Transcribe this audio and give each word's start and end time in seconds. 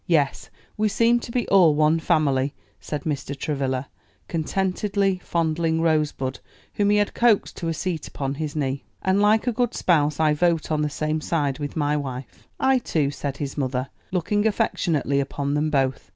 "Yes; 0.07 0.49
we 0.77 0.89
seem 0.89 1.19
to 1.19 1.31
be 1.31 1.47
all 1.49 1.75
one 1.75 1.99
family," 1.99 2.55
said 2.79 3.03
Mr. 3.03 3.37
Travilla, 3.37 3.87
contentedly, 4.27 5.21
fondling 5.23 5.79
Rosebud, 5.79 6.39
whom 6.73 6.89
he 6.89 6.97
had 6.97 7.13
coaxed 7.13 7.55
to 7.57 7.67
a 7.67 7.73
seat 7.75 8.07
upon 8.07 8.33
his 8.33 8.55
knee; 8.55 8.83
"and 9.03 9.21
like 9.21 9.45
a 9.45 9.51
good 9.51 9.75
spouse, 9.75 10.19
I 10.19 10.33
vote 10.33 10.71
on 10.71 10.81
the 10.81 10.89
same 10.89 11.21
side 11.21 11.59
with 11.59 11.75
my 11.75 11.95
wife." 11.95 12.47
"I 12.59 12.79
too," 12.79 13.11
said 13.11 13.37
his 13.37 13.59
mother, 13.59 13.89
looking 14.11 14.47
affectionately 14.47 15.19
upon 15.19 15.53
them 15.53 15.69
both. 15.69 16.09